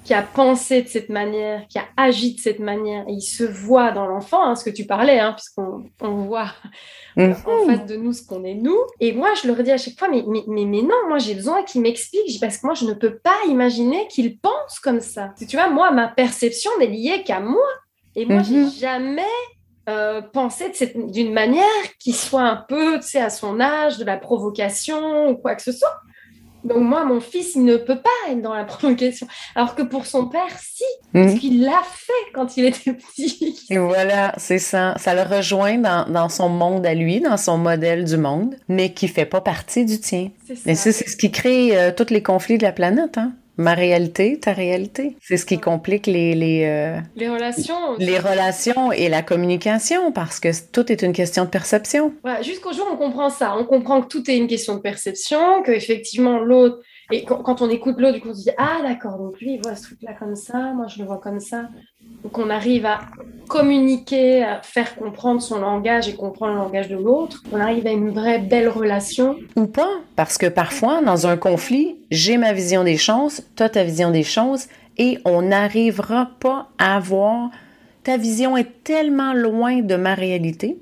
[0.04, 3.44] qui a pensé de cette manière, qui a agi de cette manière, et il se
[3.44, 6.52] voit dans l'enfant, hein, ce que tu parlais, hein, puisqu'on on voit
[7.18, 8.78] en face de nous ce qu'on est nous.
[8.98, 11.62] Et moi, je leur dis à chaque fois, mais, mais, mais, non, moi j'ai besoin
[11.64, 15.34] qu'il m'explique, parce que moi, je ne peux pas imaginer qu'il pense comme ça.
[15.38, 17.68] Tu vois, moi, ma perception n'est liée qu'à moi.
[18.16, 18.70] Et moi, j'ai mhm.
[18.70, 19.22] jamais
[19.88, 21.64] euh, pensé d'une manière
[21.98, 25.62] qui soit un peu, tu sais, à son âge, de la provocation ou quoi que
[25.62, 26.00] ce soit.
[26.64, 29.26] Donc moi, mon fils, il ne peut pas être dans la provocation.
[29.54, 31.24] Alors que pour son père, si, mhm.
[31.24, 33.58] parce qu'il l'a fait quand il était petit.
[33.70, 34.94] Et voilà, c'est ça.
[34.98, 38.92] Ça le rejoint dans, dans, son monde à lui, dans son modèle du monde, mais
[38.92, 40.30] qui fait pas partie du tien.
[40.66, 43.18] Et c'est ce qui crée euh, tous les conflits de la planète.
[43.18, 43.32] Hein?
[43.60, 45.16] Ma réalité, ta réalité.
[45.20, 47.96] C'est ce qui complique les les, euh, les relations.
[47.98, 52.12] Les relations et la communication parce que tout est une question de perception.
[52.42, 55.62] Jusqu'au jour où on comprend ça, on comprend que tout est une question de perception,
[55.62, 56.78] que effectivement l'autre
[57.12, 59.60] et quand, on écoute l'autre, du coup on se dit ah d'accord donc lui il
[59.62, 61.68] voit ce truc là comme ça, moi je le vois comme ça.
[62.22, 63.00] Donc on arrive à
[63.48, 67.42] communiquer, à faire comprendre son langage et comprendre le langage de l'autre.
[67.52, 69.36] On arrive à une vraie belle relation.
[69.56, 73.82] Ou pas, parce que parfois dans un conflit, j'ai ma vision des choses, toi ta
[73.84, 74.66] vision des choses,
[74.98, 77.50] et on n'arrivera pas à voir
[78.02, 80.78] ta vision est tellement loin de ma réalité.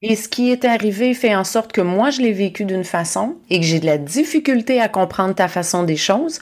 [0.00, 3.36] Et ce qui est arrivé fait en sorte que moi, je l'ai vécu d'une façon
[3.50, 6.40] et que j'ai de la difficulté à comprendre ta façon des choses.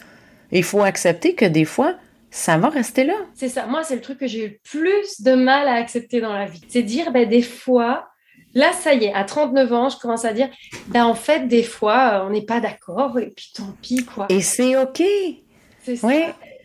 [0.50, 1.94] Il faut accepter que des fois,
[2.31, 3.14] ça va rester là.
[3.35, 3.66] C'est ça.
[3.66, 6.47] Moi, c'est le truc que j'ai eu le plus de mal à accepter dans la
[6.47, 6.61] vie.
[6.69, 8.09] C'est dire, ben, des fois,
[8.55, 10.49] là, ça y est, à 39 ans, je commence à dire,
[10.88, 14.27] ben, en fait, des fois, euh, on n'est pas d'accord et puis tant pis, quoi.
[14.29, 15.03] Et c'est OK.
[15.83, 16.07] C'est ça.
[16.07, 16.23] Oui.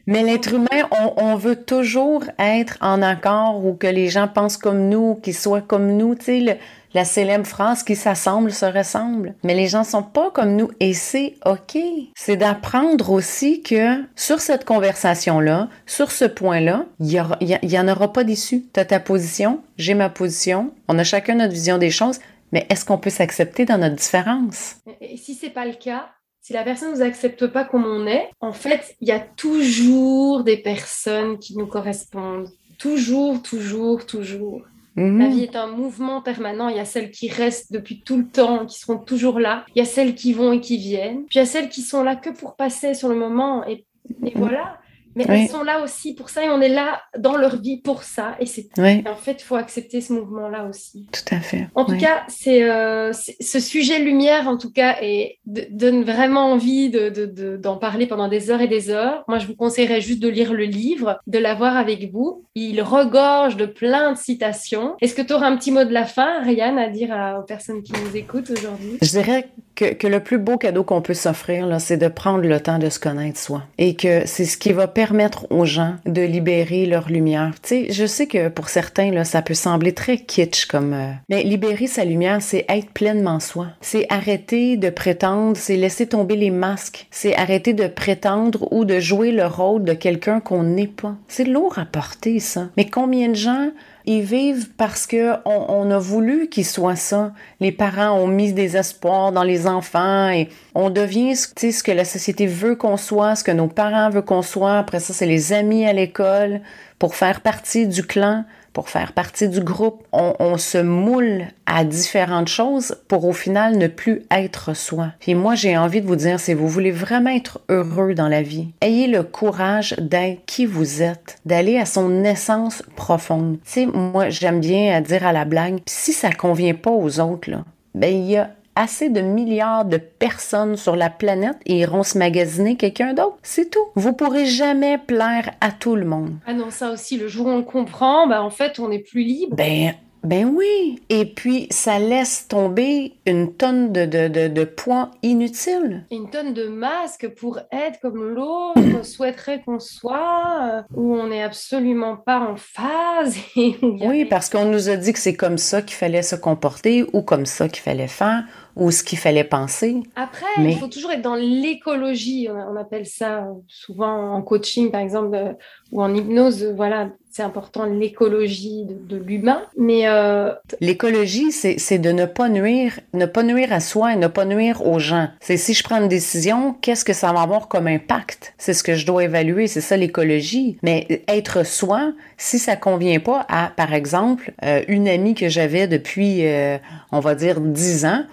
[0.08, 4.58] Mais l'être humain, on, on, veut toujours être en accord ou que les gens pensent
[4.58, 6.14] comme nous, qu'ils soient comme nous.
[6.14, 6.60] Tu sais,
[6.96, 9.36] la célèbre phrase qui s'assemble se ressemble.
[9.44, 11.78] Mais les gens sont pas comme nous et c'est OK.
[12.16, 18.14] C'est d'apprendre aussi que sur cette conversation-là, sur ce point-là, il y, y, en aura
[18.14, 18.64] pas d'issue.
[18.74, 22.20] Tu as ta position, j'ai ma position, on a chacun notre vision des choses,
[22.54, 24.78] mais est-ce qu'on peut s'accepter dans notre différence?
[25.02, 26.08] Et si c'est pas le cas,
[26.40, 29.20] si la personne ne nous accepte pas comme on est, en fait, il y a
[29.20, 32.48] toujours des personnes qui nous correspondent.
[32.78, 34.62] Toujours, toujours, toujours.
[34.96, 35.20] Mhm.
[35.20, 36.70] La vie est un mouvement permanent.
[36.70, 39.66] Il y a celles qui restent depuis tout le temps, qui seront toujours là.
[39.76, 41.26] Il y a celles qui vont et qui viennent.
[41.26, 43.66] Puis il y a celles qui sont là que pour passer sur le moment.
[43.68, 43.86] Et,
[44.24, 44.78] et voilà.
[45.16, 48.04] Mais elles sont là aussi pour ça et on est là dans leur vie pour
[48.04, 48.36] ça.
[48.40, 51.08] Et c'est en fait, il faut accepter ce mouvement-là aussi.
[51.12, 51.68] Tout à fait.
[51.76, 56.90] En tout cas, euh, c'est ce sujet lumière, en tout cas, et donne vraiment envie
[56.90, 59.24] d'en de, de, parler pendant des heures et des heures.
[59.28, 62.46] Moi, je vous conseillerais juste de lire le livre, de l'avoir avec vous.
[62.56, 64.96] Il regorge de plein de citations.
[65.02, 67.84] Est-ce que tu auras un petit mot de la fin, Ryan, à dire aux personnes
[67.84, 68.98] qui nous écoutent aujourd'hui?
[69.02, 72.60] Je dirais que, que le plus beau cadeau qu'on peut s'offrir, c'est de prendre le
[72.60, 73.64] temps de se connaître soi.
[73.78, 77.54] Et que c'est ce qui va permettre aux gens de libérer leur lumière.
[77.62, 80.94] Tu sais, je sais que pour certains, là, ça peut sembler très kitsch comme...
[80.94, 83.68] Euh, mais libérer sa lumière, c'est être pleinement soi.
[83.82, 87.08] C'est arrêter de prétendre, c'est laisser tomber les masques.
[87.12, 91.16] C'est arrêter de prétendre ou de jouer le rôle de quelqu'un qu'on n'est pas.
[91.28, 92.70] C'est lourd à porter, ça.
[92.78, 93.70] Mais combien de gens
[94.06, 97.34] ils vivent parce que on, a voulu qu'ils soient ça.
[97.60, 102.06] Les parents ont mis des espoirs dans les enfants et on devient ce que la
[102.06, 104.78] société veut qu'on soit, ce que nos parents veulent qu'on soit.
[104.78, 106.62] Après ça, c'est les amis à l'école
[107.00, 110.04] pour faire partie du clan pour faire partie du groupe.
[110.12, 115.14] On, se moule à différentes choses pour au final ne plus être soi.
[115.20, 118.42] Puis moi, j'ai envie de vous dire, si vous voulez vraiment être heureux dans la
[118.42, 123.58] vie, ayez le courage d'être qui vous êtes, d'aller à son essence profonde.
[123.64, 127.50] Tu sais, moi, j'aime bien dire à la blague, si ça convient pas aux autres,
[127.50, 132.04] là, ben il y a assez de milliards de personnes sur la planète et iront
[132.04, 133.38] se magasiner quelqu'un d'autre.
[133.44, 133.86] C'est tout.
[133.96, 136.36] Vous pourrez jamais plaire à tout le monde.
[136.46, 139.00] Ah non, ça aussi, le jour où on le comprend, ben en fait, on est
[139.00, 139.56] plus libre.
[139.56, 139.94] Ben,
[140.26, 141.00] ben oui.
[141.10, 146.04] Et puis, ça laisse tomber une tonne de, de, de, de poids inutiles.
[146.10, 151.44] Une tonne de masques pour être comme l'autre souhaiterait qu'on soit, euh, où on n'est
[151.44, 153.38] absolument pas en phase.
[153.56, 157.06] Et Oui, parce qu'on nous a dit que c'est comme ça qu'il fallait se comporter
[157.14, 159.98] ou comme ça qu'il fallait faire ou ce qu'il fallait penser.
[160.16, 162.48] Après, Mais- il faut toujours être dans l'écologie.
[162.50, 165.54] On, appelle ça euh, souvent en coaching, par exemple, euh,
[165.92, 166.64] ou en hypnose.
[166.64, 169.62] euh, Voilà, c'est important l'écologie de, de l'humain.
[169.78, 174.16] Mais euh, L'écologie, c'est c'est de ne pas nuire, ne pas nuire à soi et
[174.16, 175.30] ne pas nuire aux gens.
[175.40, 178.54] C'est si je prends une décision, qu'est-ce que ça va avoir comme impact?
[178.58, 180.78] C'est ce que je dois évaluer, c'est ça l'écologie.
[180.84, 185.88] Mais être soi, si ça convient pas à, par exemple, euh, une amie que j'avais
[185.88, 186.78] depuis, euh,
[187.12, 188.24] on va dire, 10 ans,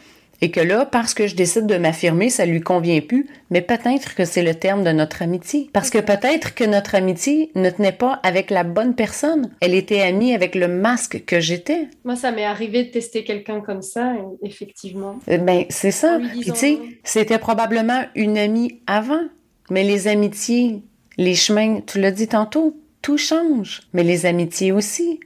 [0.42, 4.16] et que là, parce que je décide de m'affirmer, ça lui convient plus, mais peut-être
[4.16, 5.70] que c'est le terme de notre amitié.
[5.72, 9.52] Parce que peut-être que notre amitié ne tenait pas avec la bonne personne.
[9.60, 11.88] Elle était amie avec le masque que j'étais.
[12.04, 15.20] moi, ça m'est arrivé de tester quelqu'un comme ça, effectivement.
[15.28, 16.18] Euh, Ben, c'est ça.
[16.40, 19.22] Puis tu sais, c'était probablement une amie avant.
[19.70, 20.82] Mais les amitiés,
[21.18, 23.82] les chemins, tu l'as dit tantôt, tout change.
[23.92, 25.20] Mais les amitiés aussi.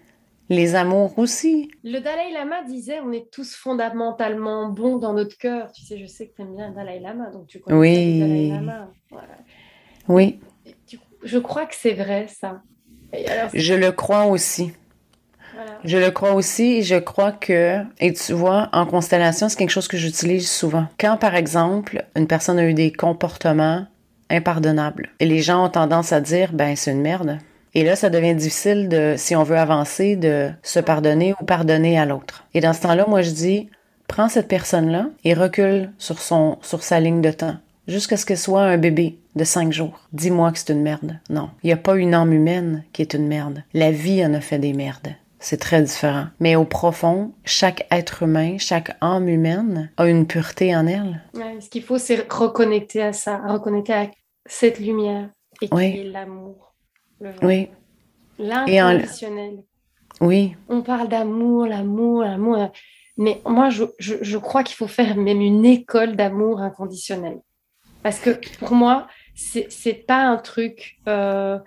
[0.49, 1.71] Les amours aussi.
[1.83, 5.73] Le Dalai Lama disait on est tous fondamentalement bons dans notre cœur.
[5.73, 8.21] Tu sais, je sais que tu aimes bien le Dalai Lama, donc tu connais Oui.
[8.21, 8.91] le Dalai Lama.
[9.11, 9.29] Voilà.
[10.09, 10.39] Oui,
[11.25, 12.63] je crois que c'est vrai, ça.
[13.13, 14.73] Alors, je le crois aussi.
[15.55, 15.79] voilà.
[15.85, 19.71] Je le crois aussi et je crois que, et tu vois, en constellation, c'est quelque
[19.71, 20.87] chose que j'utilise souvent.
[21.01, 23.87] Quand, par exemple, une personne a eu des comportements
[24.31, 27.39] impardonnables et les gens ont tendance à dire, ben, c'est une merde.
[27.77, 31.99] Et là, ça devient difficile de, si on veut avancer, de se pardonner ou pardonner
[31.99, 32.45] à l'autre.
[32.55, 33.69] Et dans ce temps-là, moi, je dis,
[34.09, 37.57] prends cette personne-là et recule sur son, sur sa ligne de temps.
[37.87, 40.01] Jusqu'à ce qu'elle soit un bébé de cinq jours.
[40.15, 41.19] Dis-moi que c'est une merde.
[41.29, 41.51] Non.
[41.63, 43.63] Il n'y a pas une âme humaine qui est une merde.
[43.75, 45.09] La vie en a fait des merdes.
[45.39, 46.29] C'est très différent.
[46.41, 51.21] Mais au profond, chaque être humain, chaque âme humaine a une pureté en elle.
[51.35, 54.07] Ouais, ce qu'il faut, c'est reconnecter à ça, reconnecter à
[54.47, 55.29] cette lumière
[55.61, 56.11] et Oui.
[56.11, 56.66] l'amour.
[57.21, 57.47] Le vrai.
[57.47, 57.69] Oui,
[58.39, 59.65] L'inconditionnel.
[60.21, 62.71] oui, On parle d'amour, l'amour, l'amour.
[63.17, 67.41] Mais moi, je, je, je crois qu'il faut faire même une école d'amour inconditionnel.
[68.03, 71.59] Parce que pour moi, c'est c'est pas un truc euh,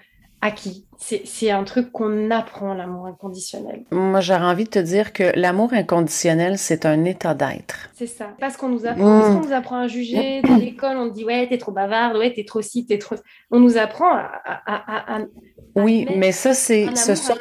[0.42, 0.86] acquis.
[0.98, 3.84] C'est un truc qu'on apprend, l'amour inconditionnel.
[3.92, 7.90] Moi, j'aurais envie de te dire que l'amour inconditionnel, c'est un état d'être.
[7.96, 8.28] C'est ça.
[8.40, 9.22] Parce qu'on nous apprend, Mm.
[9.22, 10.42] parce qu'on nous apprend à juger.
[10.42, 13.16] Dans l'école, on dit ouais, t'es trop bavarde, ouais, t'es trop ci, t'es trop.
[13.52, 15.26] On nous apprend à, à, à, à- à
[15.76, 17.34] Oui, mais ça, c'est, ce sont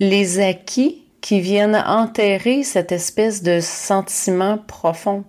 [0.00, 5.24] les acquis qui viennent enterrer cette espèce de sentiment profond.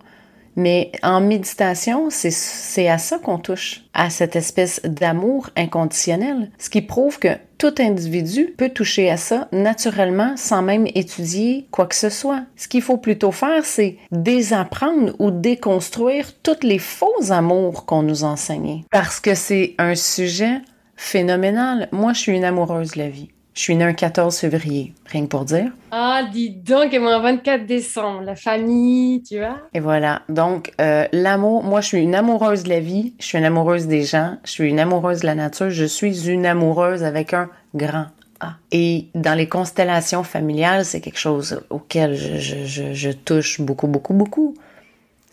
[0.58, 6.82] Mais en méditation, c'est, à ça qu'on touche, à cette espèce d'amour inconditionnel, ce qui
[6.82, 12.10] prouve que tout individu peut toucher à ça naturellement sans même étudier quoi que ce
[12.10, 12.44] soit.
[12.56, 18.24] Ce qu'il faut plutôt faire, c'est désapprendre ou déconstruire tous les faux amours qu'on nous
[18.24, 18.84] enseignait.
[18.90, 20.62] Parce que c'est un sujet
[20.96, 21.88] phénoménal.
[21.92, 23.30] Moi, je suis une amoureuse de la vie.
[23.58, 25.72] Je suis née un 14 février, rien que pour dire.
[25.90, 29.58] Ah, dis donc, et moi, un 24 décembre, la famille, tu vois.
[29.74, 30.22] Et voilà.
[30.30, 33.88] Donc, euh, l'amour, moi, je suis une amoureuse de la vie, je suis une amoureuse
[33.88, 37.50] des gens, je suis une amoureuse de la nature, je suis une amoureuse avec un
[37.74, 38.06] grand
[38.42, 38.58] A.
[38.72, 43.88] Et dans les constellations familiales, c'est quelque chose auquel je, je, je, je touche beaucoup,
[43.88, 44.54] beaucoup, beaucoup.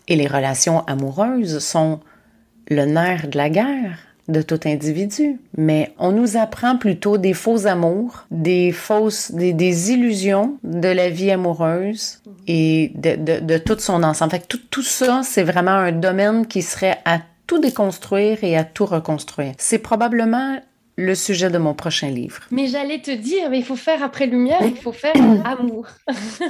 [0.07, 1.99] Et les relations amoureuses sont
[2.69, 5.39] le nerf de la guerre de tout individu.
[5.57, 11.09] Mais on nous apprend plutôt des faux amours, des fausses, des, des illusions de la
[11.09, 14.31] vie amoureuse et de, de, de tout son ensemble.
[14.31, 18.57] Fait que tout, tout ça, c'est vraiment un domaine qui serait à tout déconstruire et
[18.57, 19.53] à tout reconstruire.
[19.57, 20.59] C'est probablement
[20.97, 22.41] le sujet de mon prochain livre.
[22.51, 25.87] Mais j'allais te dire, mais il faut faire après lumière, il faut faire amour.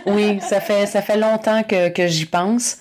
[0.06, 2.78] Oui, ça fait, ça fait longtemps que, que j'y pense.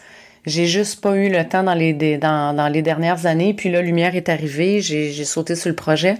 [0.46, 3.54] J'ai juste pas eu le temps dans les, des- dans, dans les dernières années.
[3.54, 6.16] Puis là, Lumière est arrivée, j'ai sauté sur le projet.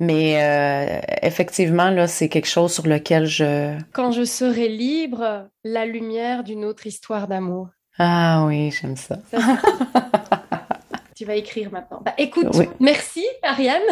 [0.00, 3.76] Mais euh, effectivement, là, c'est quelque chose sur lequel je...
[3.92, 7.68] Quand je serai libre, la lumière d'une autre histoire d'amour.
[7.98, 9.18] Ah oui, j'aime ça.
[11.14, 12.00] tu vas écrire maintenant.
[12.04, 12.66] Bah, écoute, Oui.
[12.80, 13.82] merci Ariane.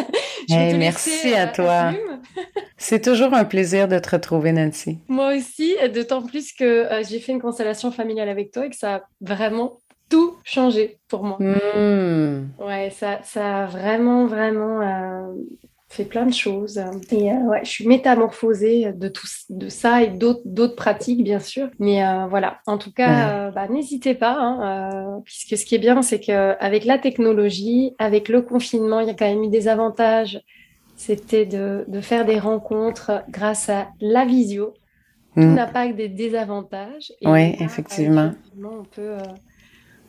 [0.49, 1.91] Je Hey, merci à euh, toi.
[2.77, 4.99] C'est toujours un plaisir de te retrouver, Nancy.
[5.07, 8.75] Moi aussi, d'autant plus que euh, j'ai fait une constellation familiale avec toi et que
[8.75, 11.37] ça a vraiment tout changé pour moi.
[11.39, 12.49] Hmm.
[12.59, 15.33] Ouais, ça, ça a vraiment, vraiment euh,
[15.93, 16.79] fait plein de choses.
[17.11, 21.69] Et euh, ouais, je suis métamorphosée de tout de ça et d'autres pratiques, bien sûr.
[21.79, 26.01] Mais euh, voilà, en tout cas, bah, n'hésitez pas, hein, puisque ce qui est bien,
[26.01, 30.41] c'est qu'avec la technologie, avec le confinement, il y a quand même eu des avantages.
[30.95, 34.73] C'était de, de faire des rencontres grâce à la visio.
[35.35, 35.55] Tout mm.
[35.55, 37.11] n'a pas que des désavantages.
[37.23, 38.31] oui, effectivement.
[38.63, 39.17] on peut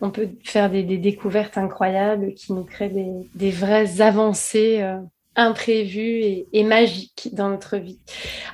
[0.00, 2.92] on peut faire des, découvertes incroyables qui nous créent
[3.34, 4.98] des, vraies avancées euh,
[5.36, 8.00] imprévues et, magiques dans notre vie.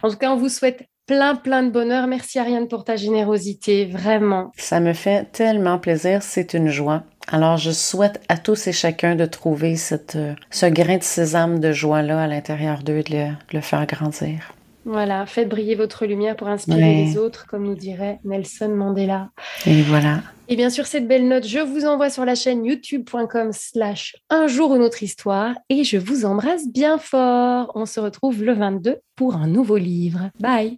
[0.03, 2.07] En tout cas, on vous souhaite plein, plein de bonheur.
[2.07, 4.53] Merci Ariane pour ta générosité, vraiment.
[4.57, 7.05] Ça me fait tellement plaisir, c'est une joie.
[7.29, 11.61] Alors, je souhaite à tous et chacun de trouver cette, euh, ce grain de sésame
[11.61, 14.53] de joie-là à l'intérieur d'eux et de le, faire grandir.
[14.85, 19.31] Voilà, faites briller votre lumière pour inspirer les autres, comme nous dirait Nelson Mandela.
[19.67, 20.23] Et voilà.
[20.49, 24.49] Et bien sûr, cette belle note, je vous envoie sur la chaîne youtube.com slash un
[24.49, 27.71] jour une autre histoire et je vous embrasse bien fort.
[27.77, 30.31] On se retrouve le 22 pour un nouveau livre.
[30.41, 30.69] Bye